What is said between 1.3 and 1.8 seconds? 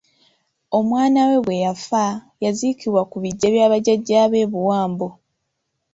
bwe